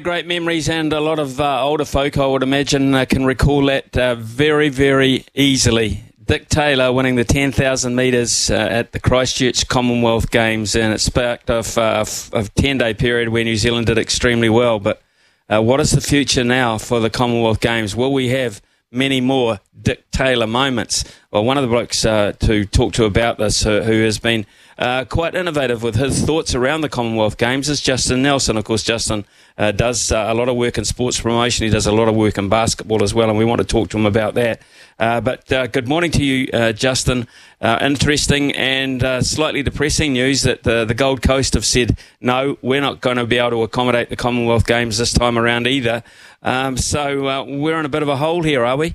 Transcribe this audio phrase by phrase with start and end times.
[0.00, 3.66] Great memories, and a lot of uh, older folk, I would imagine, uh, can recall
[3.66, 6.02] that uh, very, very easily.
[6.24, 11.50] Dick Taylor winning the 10,000 metres uh, at the Christchurch Commonwealth Games, and it sparked
[11.50, 14.78] off a 10 day period where New Zealand did extremely well.
[14.78, 15.02] But
[15.48, 17.96] uh, what is the future now for the Commonwealth Games?
[17.96, 18.62] Will we have
[18.92, 21.04] many more Dick Taylor moments?
[21.30, 24.46] Well, one of the blokes uh, to talk to about this, who, who has been
[24.78, 28.56] uh, quite innovative with his thoughts around the Commonwealth Games, is Justin Nelson.
[28.56, 29.26] Of course, Justin
[29.58, 31.64] uh, does uh, a lot of work in sports promotion.
[31.64, 33.90] He does a lot of work in basketball as well, and we want to talk
[33.90, 34.62] to him about that.
[34.98, 37.26] Uh, but uh, good morning to you, uh, Justin.
[37.62, 43.02] Interesting and slightly depressing news that the, the Gold Coast have said no, we're not
[43.02, 46.02] going to be able to accommodate the Commonwealth Games this time around either.
[46.42, 48.94] Um, so we're in a bit of a hole here, are we?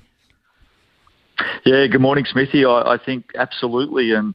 [1.64, 2.66] Yeah, good morning, Smithy.
[2.66, 4.14] I, I think absolutely.
[4.14, 4.34] And,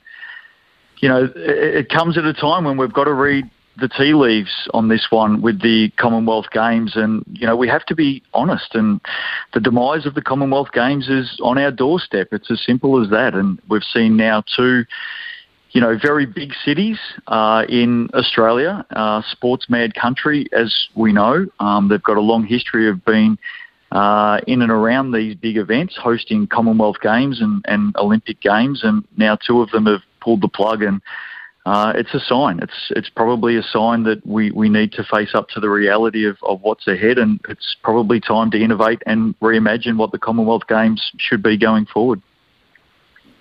[1.00, 3.50] you know, it, it comes at a time when we've got to read
[3.81, 6.93] the tea leaves on this one with the Commonwealth Games.
[6.94, 8.75] And, you know, we have to be honest.
[8.75, 9.00] And
[9.55, 12.28] the demise of the Commonwealth Games is on our doorstep.
[12.33, 13.34] It's as simple as that.
[13.34, 14.84] And we've seen now two,
[15.71, 21.47] you know, very big cities uh, in Australia, uh, sports mad country, as we know.
[21.59, 23.38] Um, they've got a long history of being
[23.93, 29.05] uh, in and around these big events, hosting Commonwealth Games and, and Olympic Games, and
[29.17, 31.00] now two of them have pulled the plug, and
[31.66, 32.60] uh, it's a sign.
[32.60, 36.26] It's it's probably a sign that we, we need to face up to the reality
[36.26, 40.66] of, of what's ahead, and it's probably time to innovate and reimagine what the Commonwealth
[40.69, 42.22] Games should be going forward.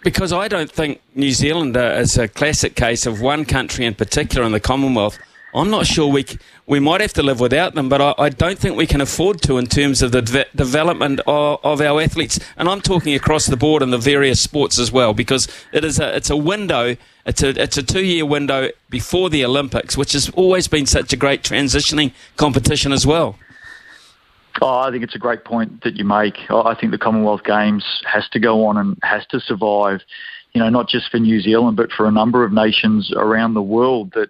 [0.04, 3.96] Because I don't think New Zealand uh, is a classic case of one country in
[3.96, 5.20] particular in the Commonwealth.
[5.54, 6.26] I'm not sure we
[6.68, 9.42] we might have to live without them, but I, I don't think we can afford
[9.44, 12.40] to in terms of the de- development of, of our athletes.
[12.56, 16.00] And I'm talking across the board in the various sports as well, because it is
[16.00, 16.96] a it's a window.
[17.26, 21.14] It's a it's a two year window before the Olympics, which has always been such
[21.14, 23.38] a great transitioning competition as well.
[24.62, 26.38] Oh, I think it's a great point that you make.
[26.50, 30.02] Oh, I think the Commonwealth Games has to go on and has to survive,
[30.54, 33.62] you know, not just for New Zealand, but for a number of nations around the
[33.62, 34.30] world that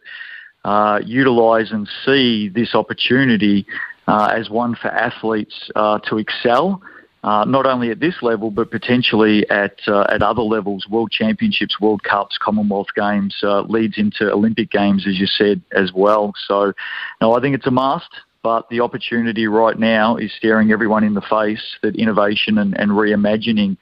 [0.66, 3.66] uh, utilise and see this opportunity
[4.08, 6.81] uh, as one for athletes uh, to excel.
[7.22, 11.78] Uh, not only at this level, but potentially at uh, at other levels, World Championships,
[11.81, 16.34] World Cups, Commonwealth Games, uh, leads into Olympic Games, as you said, as well.
[16.48, 16.72] So,
[17.19, 18.09] no, I think it's a must
[18.42, 22.92] but the opportunity right now is staring everyone in the face that innovation and, and
[22.92, 23.78] reimagining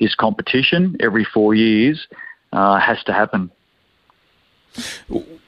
[0.00, 2.06] this competition every four years
[2.52, 3.50] uh, has to happen.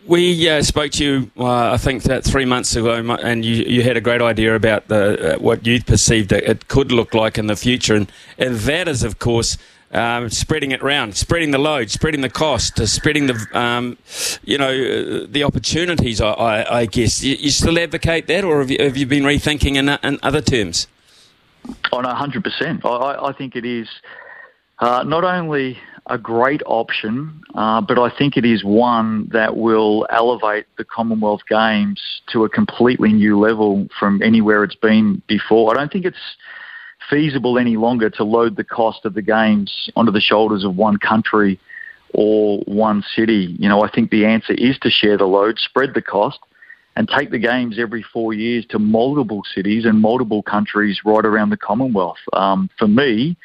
[0.07, 3.83] We uh, spoke to you, uh, I think, that three months ago, and you, you
[3.83, 7.47] had a great idea about the, uh, what you perceived it, could look like in
[7.47, 9.57] the future, and, and that is, of course,
[9.93, 13.97] um, spreading it round, spreading the load, spreading the cost, uh, spreading the, um,
[14.45, 16.21] you know, uh, the opportunities.
[16.21, 19.23] I, I, I guess you, you, still advocate that, or have you, have you been
[19.23, 20.89] rethinking in, in other terms?
[21.93, 22.85] On 100%.
[22.85, 23.89] I, I think it is
[24.81, 25.79] uh, not only
[26.09, 31.41] a great option, uh, but I think it is one that will elevate the Commonwealth
[31.49, 32.01] Games
[32.33, 35.73] to a completely new level from anywhere it's been before.
[35.73, 36.37] I don't think it's
[37.09, 40.99] feasible any longer to load the cost of the games onto the shoulders of one
[40.99, 41.59] country
[42.13, 43.57] or one city.
[43.59, 46.39] You know, I think the answer is to share the load, spread the cost,
[46.97, 51.51] and take the games every four years to multiple cities and multiple countries right around
[51.51, 52.19] the Commonwealth.
[52.33, 53.37] Um, for me,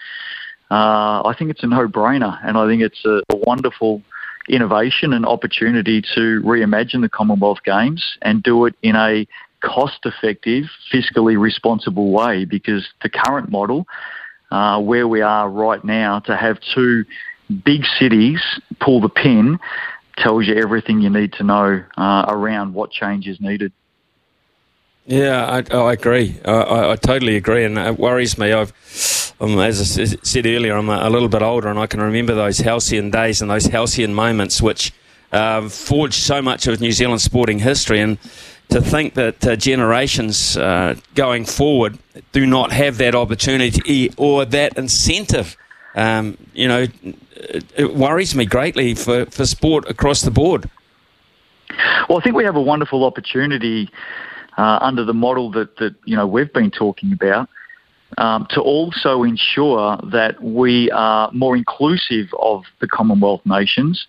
[0.72, 4.02] uh, I think it's a no-brainer, and I think it's a, a wonderful
[4.48, 9.28] innovation and opportunity to reimagine the Commonwealth Games and do it in a
[9.62, 12.46] cost-effective, fiscally responsible way.
[12.46, 13.88] Because the current model,
[14.52, 17.06] uh, where we are right now, to have two
[17.66, 18.42] big cities
[18.80, 19.60] pull the pin
[20.18, 23.72] tells you everything you need to know uh, around what change is needed.
[25.06, 26.40] Yeah, I, I agree.
[26.46, 28.52] I, I, totally agree, and it worries me.
[28.52, 28.74] I've,
[29.40, 32.60] um, as I said earlier, I'm a, little bit older, and I can remember those
[32.60, 34.94] halcyon days and those halcyon moments, which
[35.32, 38.02] uh, forged so much of New Zealand sporting history.
[38.02, 38.18] And
[38.70, 41.98] to think that uh, generations uh, going forward
[42.32, 45.58] do not have that opportunity or that incentive,
[45.96, 46.86] um, you know,
[47.36, 50.70] it, it worries me greatly for, for sport across the board.
[52.08, 53.90] Well, I think we have a wonderful opportunity
[54.58, 57.50] uh, under the model that, that you know we've been talking about,
[58.18, 64.08] um, to also ensure that we are more inclusive of the Commonwealth nations.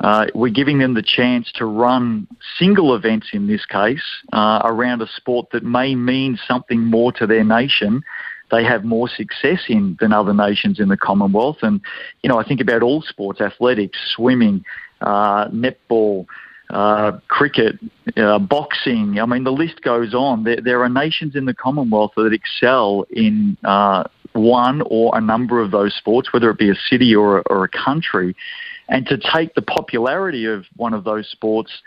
[0.00, 5.02] Uh, we're giving them the chance to run single events in this case uh, around
[5.02, 8.02] a sport that may mean something more to their nation.
[8.50, 11.58] They have more success in than other nations in the Commonwealth.
[11.62, 11.80] And,
[12.22, 14.64] you know, I think about all sports, athletics, swimming,
[15.00, 16.26] uh, netball,
[16.70, 17.78] uh, cricket,
[18.16, 19.18] uh, boxing.
[19.20, 20.44] I mean, the list goes on.
[20.44, 25.60] There, there, are nations in the Commonwealth that excel in uh, one or a number
[25.60, 28.36] of those sports, whether it be a city or a, or a country.
[28.88, 31.82] And to take the popularity of one of those sports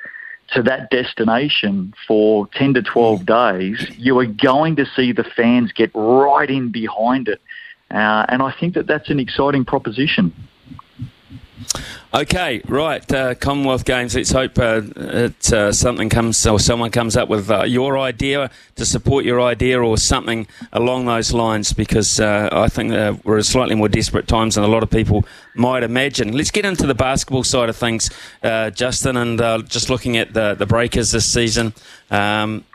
[0.54, 5.72] to that destination for 10 to 12 days, you are going to see the fans
[5.72, 7.42] get right in behind it.
[7.90, 10.34] Uh, and I think that that's an exciting proposition.
[12.14, 13.10] Okay, right.
[13.10, 14.16] Uh, Commonwealth Games.
[14.16, 18.52] Let's hope uh, it, uh, something comes or someone comes up with uh, your idea
[18.76, 21.72] to support your idea or something along those lines.
[21.72, 24.90] Because uh, I think uh, we're at slightly more desperate times than a lot of
[24.90, 25.24] people
[25.56, 26.34] might imagine.
[26.34, 28.10] Let's get into the basketball side of things,
[28.42, 29.40] Justin, and
[29.70, 31.74] just looking at the the Breakers this season.
[32.10, 32.66] Um,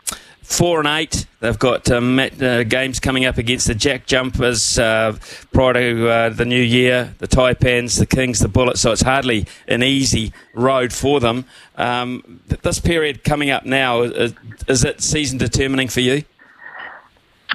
[0.47, 1.27] four and eight.
[1.41, 5.17] They've got um, uh, games coming up against the Jack Jumpers uh,
[5.51, 8.79] prior to uh, the new year, the Taipans, the Kings, the Bullets.
[8.79, 11.45] So it's hardly an easy road for them.
[11.75, 14.33] Um, this period coming up now is,
[14.67, 16.23] is it season determining for you?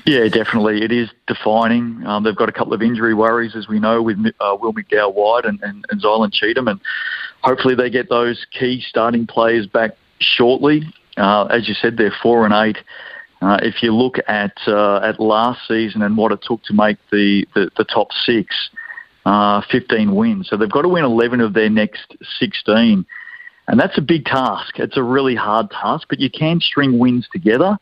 [0.04, 0.82] Yeah, definitely.
[0.84, 2.06] It is defining.
[2.06, 5.14] Um, they've got a couple of injury worries, as we know, with uh, Will McDowell
[5.14, 6.80] White and, and, and Zylan Cheatham, and
[7.40, 10.92] hopefully they get those key starting players back shortly.
[11.16, 12.82] Uh, as you said, they're four and eight.
[13.40, 16.96] Uh, if you look at uh, at last season and what it took to make
[17.10, 18.70] the, the, the top six,
[19.26, 20.48] uh, 15 wins.
[20.48, 23.04] So they've got to win 11 of their next 16.
[23.68, 24.78] And that's a big task.
[24.78, 27.78] It's a really hard task, but you can string wins together.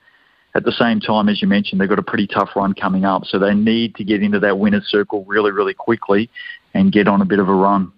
[0.55, 3.25] At the same time, as you mentioned, they've got a pretty tough run coming up.
[3.25, 6.29] So they need to get into that winner's circle really, really quickly
[6.75, 7.93] and get on a bit of a run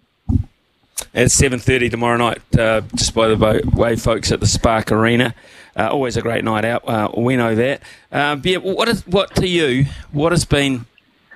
[1.14, 5.34] at 7.30 tomorrow night, uh, just by the way, folks, at the Spark Arena.
[5.76, 6.86] Uh, always a great night out.
[6.88, 7.82] Uh, we know that.
[8.10, 10.86] Uh, yeah, what, is, what to you, what has been,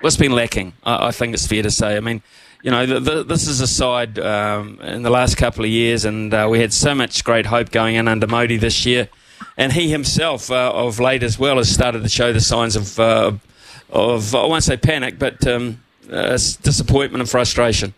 [0.01, 0.73] what's been lacking?
[0.83, 1.97] I, I think it's fair to say.
[1.97, 2.21] I mean,
[2.63, 6.05] you know, the, the, this is a side um, in the last couple of years,
[6.05, 9.09] and uh, we had so much great hope going in under Mody this year.
[9.55, 12.99] And he himself, uh, of late as well, has started to show the signs of,
[12.99, 17.93] of I won't say panic, but um, disappointment and frustration.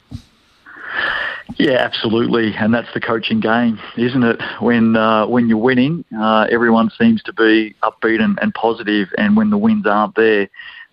[1.57, 4.41] Yeah, absolutely, and that's the coaching game, isn't it?
[4.59, 9.35] When uh, when you're winning, uh, everyone seems to be upbeat and, and positive, and
[9.35, 10.47] when the wins aren't there,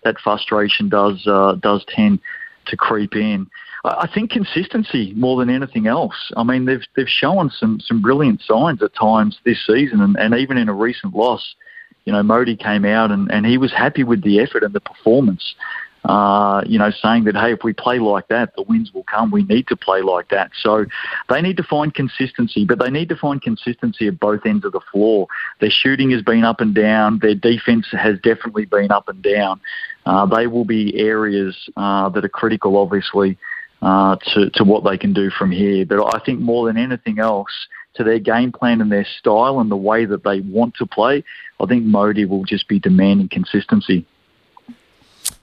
[0.04, 2.20] that frustration does uh, does tend
[2.66, 3.48] to creep in.
[3.84, 6.32] I think consistency more than anything else.
[6.36, 10.34] I mean, they've they've shown some some brilliant signs at times this season, and, and
[10.34, 11.54] even in a recent loss,
[12.04, 14.80] you know, Mody came out and, and he was happy with the effort and the
[14.80, 15.54] performance
[16.06, 19.30] uh, you know, saying that, hey, if we play like that, the wins will come.
[19.32, 20.52] We need to play like that.
[20.60, 20.86] So
[21.28, 24.72] they need to find consistency, but they need to find consistency at both ends of
[24.72, 25.26] the floor.
[25.60, 27.18] Their shooting has been up and down.
[27.20, 29.60] Their defense has definitely been up and down.
[30.04, 33.36] Uh, they will be areas uh, that are critical, obviously,
[33.82, 35.84] uh, to, to what they can do from here.
[35.84, 37.50] But I think more than anything else,
[37.94, 41.24] to their game plan and their style and the way that they want to play,
[41.58, 44.06] I think Mody will just be demanding consistency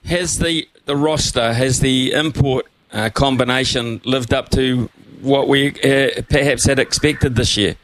[0.06, 6.22] has the the roster, has the import uh, combination lived up to what we uh,
[6.28, 7.76] perhaps had expected this year?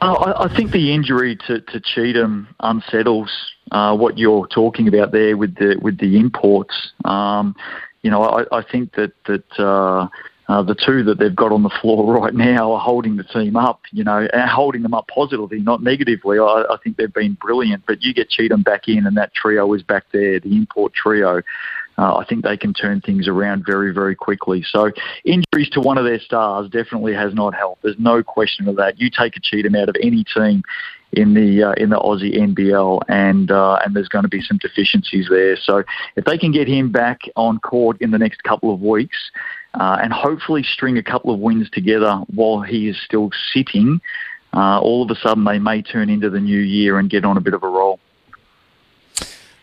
[0.00, 3.30] Uh, I, I, think the injury to, to Cheatham unsettles
[3.70, 6.92] uh, what you're talking about there with the with the imports.
[7.04, 7.54] Um,
[8.02, 10.08] you know, I, I, think that that uh,
[10.48, 13.56] uh, the two that they've got on the floor right now are holding the team
[13.56, 16.38] up, you know, and holding them up positively, not negatively.
[16.38, 17.84] I, I think they've been brilliant.
[17.86, 21.42] But you get Cheatham back in, and that trio is back there, the import trio.
[21.98, 24.64] Uh, I think they can turn things around very, very quickly.
[24.66, 24.90] So
[25.24, 27.82] injuries to one of their stars definitely has not helped.
[27.82, 28.98] There's no question of that.
[28.98, 30.62] You take a Cheatham out of any team
[31.12, 34.58] in the uh, in the Aussie NBL, and uh, and there's going to be some
[34.58, 35.56] deficiencies there.
[35.56, 35.84] So
[36.16, 39.18] if they can get him back on court in the next couple of weeks,
[39.74, 44.00] uh, and hopefully string a couple of wins together while he is still sitting,
[44.54, 47.36] uh, all of a sudden they may turn into the new year and get on
[47.36, 47.98] a bit of a roll.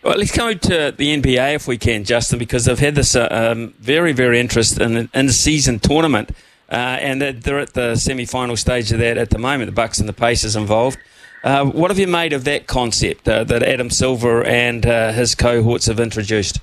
[0.01, 3.27] Well, let's go to the NBA if we can, Justin, because I've had this uh,
[3.29, 6.31] um, very, very interest in, in the season tournament,
[6.71, 9.69] uh, and they're at the semi-final stage of that at the moment.
[9.69, 10.97] The Bucks and the Pacers involved.
[11.43, 15.35] Uh, what have you made of that concept uh, that Adam Silver and uh, his
[15.35, 16.59] cohorts have introduced?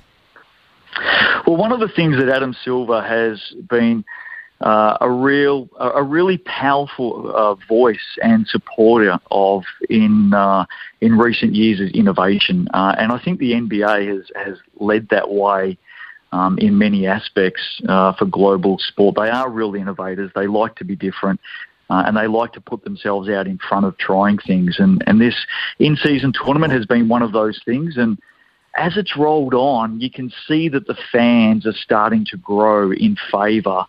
[1.45, 4.03] Well, one of the things that Adam Silver has been
[4.61, 10.65] uh, a real, a really powerful uh, voice and supporter of in uh,
[10.99, 15.29] in recent years is innovation, uh, and I think the NBA has has led that
[15.29, 15.77] way.
[16.33, 20.29] Um, in many aspects uh, for global sport, they are real innovators.
[20.35, 21.39] They like to be different.
[21.89, 24.75] Uh, and they like to put themselves out in front of trying things.
[24.77, 25.35] And, and this
[25.79, 27.95] in-season tournament has been one of those things.
[27.95, 28.19] And
[28.77, 33.17] as it's rolled on, you can see that the fans are starting to grow in
[33.31, 33.85] favour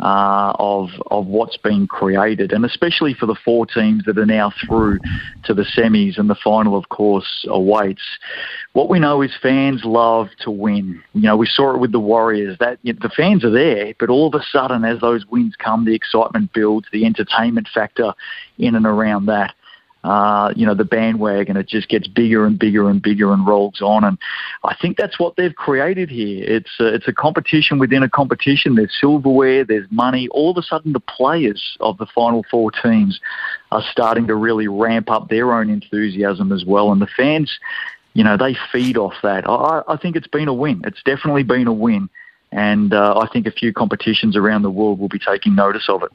[0.00, 4.52] uh, of of what's been created, and especially for the four teams that are now
[4.64, 5.00] through
[5.42, 8.02] to the semis and the final, of course, awaits.
[8.74, 11.02] What we know is fans love to win.
[11.14, 12.56] You know, we saw it with the Warriors.
[12.60, 15.56] That you know, the fans are there, but all of a sudden, as those wins
[15.58, 18.14] come, the excitement builds, the entertainment factor
[18.56, 19.52] in and around that
[20.04, 21.56] uh, you know, the bandwagon.
[21.56, 24.04] It just gets bigger and bigger and bigger and rolls on.
[24.04, 24.18] And
[24.64, 26.44] I think that's what they've created here.
[26.46, 28.76] It's a, it's a competition within a competition.
[28.76, 30.28] There's silverware, there's money.
[30.28, 33.20] All of a sudden, the players of the final four teams
[33.72, 36.92] are starting to really ramp up their own enthusiasm as well.
[36.92, 37.58] And the fans,
[38.14, 39.48] you know, they feed off that.
[39.48, 40.82] I, I think it's been a win.
[40.84, 42.08] It's definitely been a win.
[42.50, 46.02] And uh, I think a few competitions around the world will be taking notice of
[46.02, 46.10] it.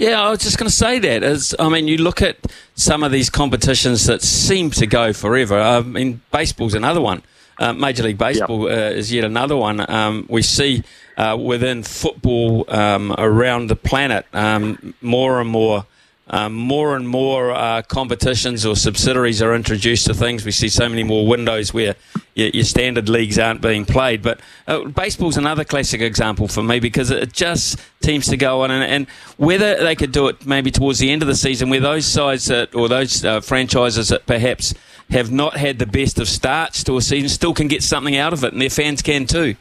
[0.00, 1.22] Yeah, I was just going to say that.
[1.22, 2.38] As I mean, you look at
[2.74, 5.60] some of these competitions that seem to go forever.
[5.60, 7.22] I mean, baseball's another one.
[7.58, 8.78] Uh, Major League Baseball yep.
[8.78, 9.84] uh, is yet another one.
[9.90, 10.84] Um, we see
[11.18, 15.84] uh, within football um, around the planet um, more and more
[16.30, 20.44] um, more and more uh, competitions or subsidiaries are introduced to things.
[20.44, 21.96] We see so many more windows where
[22.34, 24.22] your, your standard leagues aren't being played.
[24.22, 28.70] But uh, baseball's another classic example for me because it just seems to go on.
[28.70, 29.06] And, and,
[29.36, 32.46] whether they could do it maybe towards the end of the season, where those sides
[32.46, 34.74] that, or those uh, franchises that perhaps
[35.10, 38.32] have not had the best of starts to a season still can get something out
[38.32, 39.56] of it, and their fans can too.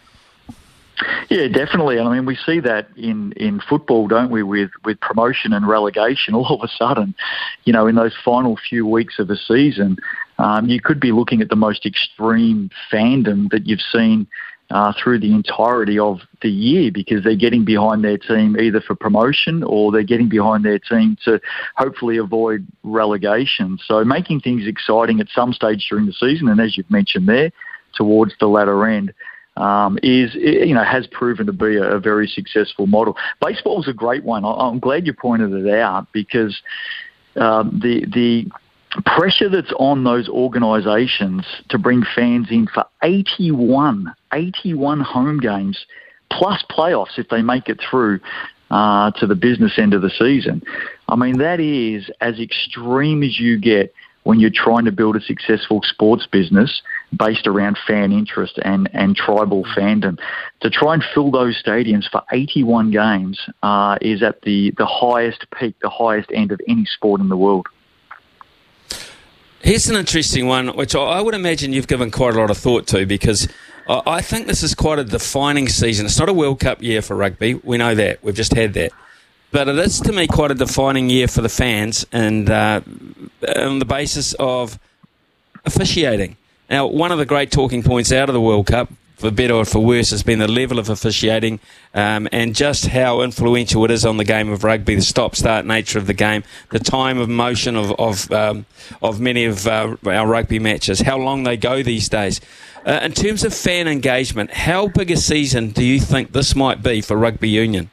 [1.29, 1.97] Yeah, definitely.
[1.97, 5.67] And I mean, we see that in, in football, don't we, with, with promotion and
[5.67, 6.33] relegation.
[6.35, 7.15] All of a sudden,
[7.63, 9.97] you know, in those final few weeks of a season,
[10.37, 14.27] um, you could be looking at the most extreme fandom that you've seen
[14.71, 18.95] uh, through the entirety of the year because they're getting behind their team either for
[18.95, 21.41] promotion or they're getting behind their team to
[21.75, 23.79] hopefully avoid relegation.
[23.83, 27.51] So making things exciting at some stage during the season, and as you've mentioned there,
[27.95, 29.13] towards the latter end
[29.59, 33.15] um, is you know has proven to be a, a very successful model.
[33.41, 34.45] Baseball is a great one.
[34.45, 36.59] I, am glad you pointed it out because
[37.35, 38.49] um, the the
[39.05, 45.85] pressure that's on those organisations to bring fans in for 81, 81 home games
[46.31, 48.19] plus playoffs if they make it through
[48.71, 50.63] uh, to the business end of the season.
[51.07, 55.21] I mean, that is as extreme as you get when you're trying to build a
[55.21, 56.81] successful sports business
[57.15, 60.19] based around fan interest and, and tribal fandom.
[60.61, 65.45] To try and fill those stadiums for 81 games uh, is at the, the highest
[65.57, 67.67] peak, the highest end of any sport in the world.
[69.61, 72.87] Here's an interesting one, which I would imagine you've given quite a lot of thought
[72.87, 73.47] to because
[73.89, 76.05] I think this is quite a defining season.
[76.05, 77.55] It's not a World Cup year for rugby.
[77.55, 78.23] We know that.
[78.23, 78.91] We've just had that.
[79.51, 82.81] But it is to me quite a defining year for the fans, and uh,
[83.55, 84.77] on the basis of
[85.65, 86.37] officiating.
[86.69, 89.65] Now, one of the great talking points out of the World Cup, for better or
[89.65, 91.59] for worse, has been the level of officiating
[91.95, 95.97] um, and just how influential it is on the game of rugby, the stop-start nature
[95.97, 98.67] of the game, the time of motion of of, um,
[99.01, 102.39] of many of uh, our rugby matches, how long they go these days.
[102.85, 106.83] Uh, in terms of fan engagement, how big a season do you think this might
[106.83, 107.89] be for rugby union?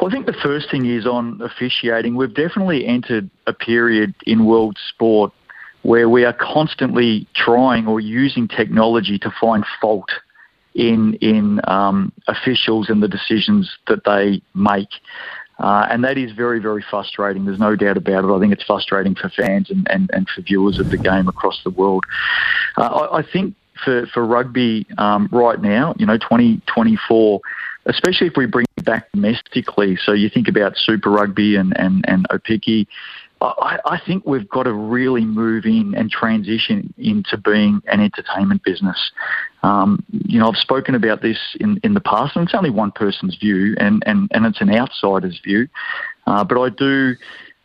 [0.00, 2.14] Well, I think the first thing is on officiating.
[2.14, 5.32] We've definitely entered a period in world sport
[5.84, 10.10] where we are constantly trying or using technology to find fault
[10.74, 14.88] in in um, officials and the decisions that they make.
[15.60, 17.44] Uh, and that is very, very frustrating.
[17.44, 18.34] There's no doubt about it.
[18.34, 21.62] I think it's frustrating for fans and, and, and for viewers of the game across
[21.62, 22.04] the world.
[22.76, 27.40] Uh, I, I, think for, for rugby um, right now, you know, 2024,
[27.86, 32.04] especially if we bring it back domestically, so you think about Super Rugby and, and,
[32.08, 32.88] and Aupiki,
[33.44, 38.62] I, I think we've got to really move in and transition into being an entertainment
[38.62, 39.12] business.
[39.62, 42.92] Um, you know, I've spoken about this in, in the past, and it's only one
[42.92, 45.68] person's view, and, and, and it's an outsider's view.
[46.26, 47.14] Uh, but I do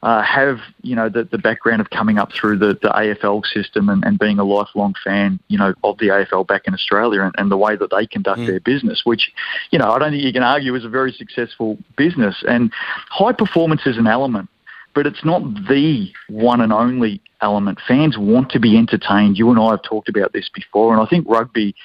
[0.01, 3.89] uh, have, you know, the, the background of coming up through the, the AFL system
[3.89, 7.35] and, and being a lifelong fan, you know, of the AFL back in Australia and,
[7.37, 8.47] and the way that they conduct mm.
[8.47, 9.31] their business, which,
[9.71, 12.43] you know, I don't think you can argue is a very successful business.
[12.47, 12.71] And
[13.09, 14.49] high performance is an element
[14.93, 17.79] but it's not the one and only element.
[17.87, 19.37] Fans want to be entertained.
[19.37, 21.75] You and I have talked about this before, and I think rugby,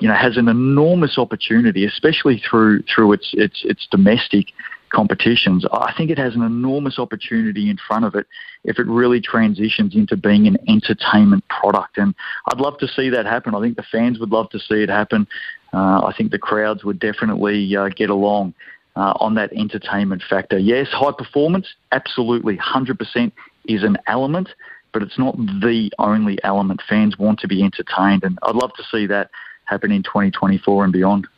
[0.00, 4.46] you know, has an enormous opportunity, especially through through its its its domestic
[4.90, 5.64] competitions.
[5.72, 8.26] I think it has an enormous opportunity in front of it
[8.64, 11.96] if it really transitions into being an entertainment product.
[11.96, 12.14] And
[12.48, 13.54] I'd love to see that happen.
[13.54, 15.26] I think the fans would love to see it happen.
[15.72, 18.54] Uh, I think the crowds would definitely uh, get along
[18.96, 20.58] uh, on that entertainment factor.
[20.58, 23.32] Yes, high performance, absolutely, 100%
[23.66, 24.48] is an element,
[24.92, 26.82] but it's not the only element.
[26.88, 29.30] Fans want to be entertained, and I'd love to see that
[29.64, 31.28] happen in 2024 and beyond.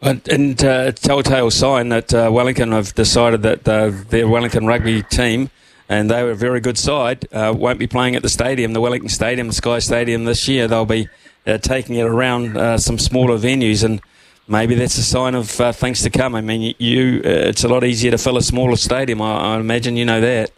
[0.00, 5.02] And, and uh, telltale sign that uh, Wellington have decided that uh, their Wellington rugby
[5.02, 5.50] team,
[5.88, 8.80] and they were a very good side, uh, won't be playing at the stadium, the
[8.80, 10.68] Wellington Stadium, Sky Stadium this year.
[10.68, 11.08] They'll be
[11.46, 14.00] uh, taking it around some smaller venues and
[14.48, 16.34] maybe that's a sign of uh, things to come.
[16.34, 19.22] I mean, you, uh, it's a lot easier to fill a smaller stadium.
[19.22, 20.50] I, I, imagine you know that.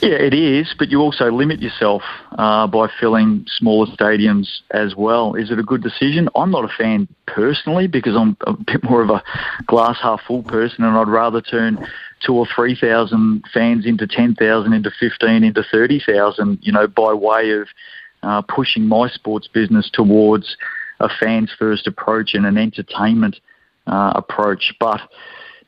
[0.00, 2.02] Yeah, it is, but you also limit yourself
[2.38, 5.34] uh, by filling smaller stadiums as well.
[5.34, 6.28] Is it a good decision?
[6.36, 9.22] I'm not a fan personally because I'm a bit more of a
[9.66, 11.84] glass half full person, and I'd rather turn
[12.24, 16.60] two or three thousand fans into ten thousand, into fifteen, into thirty thousand.
[16.62, 17.66] You know, by way of
[18.22, 20.56] uh, pushing my sports business towards
[21.00, 23.40] a fans first approach and an entertainment
[23.86, 24.74] uh, approach.
[24.78, 25.00] But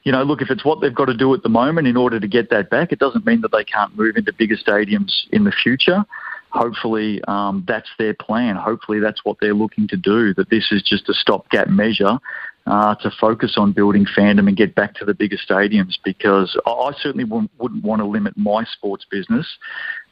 [0.03, 2.19] you know, look, if it's what they've got to do at the moment in order
[2.19, 5.45] to get that back, it doesn't mean that they can't move into bigger stadiums in
[5.45, 6.05] the future.
[6.53, 8.57] Hopefully, um, that's their plan.
[8.57, 10.35] Hopefully, that's what they're looking to do.
[10.35, 12.19] That this is just a stopgap measure
[12.67, 16.93] uh, to focus on building fandom and get back to the bigger stadiums because I
[17.01, 19.47] certainly wouldn't, wouldn't want to limit my sports business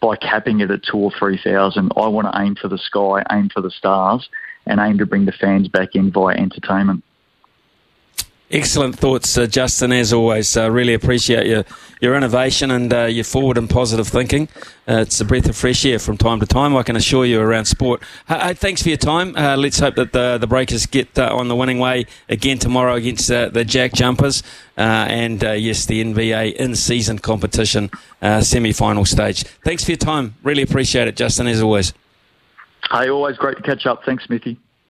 [0.01, 1.93] by capping it at two or three thousand.
[1.97, 4.29] I want to aim for the sky, aim for the stars,
[4.69, 7.03] and aim to bring the fans back in via entertainment.
[8.51, 9.93] Excellent thoughts, uh, Justin.
[9.93, 11.65] As always, uh, really appreciate your
[12.01, 14.49] your innovation and uh, your forward and positive thinking.
[14.89, 16.75] Uh, it's a breath of fresh air from time to time.
[16.75, 18.03] I can assure you around sport.
[18.27, 19.37] thanks for your time.
[19.37, 22.95] Uh, let's hope that the the Breakers get uh, on the winning way again tomorrow
[22.95, 24.43] against the Jack Jumpers,
[24.79, 27.91] and yes, the NBA in season competition
[28.41, 29.45] semi final stage.
[29.63, 30.37] Thanks for your time.
[30.43, 31.49] Really appreciate it, Justin.
[31.49, 31.93] As always.
[32.91, 34.03] Hey, always great to catch up.
[34.05, 34.59] Thanks, Smithy.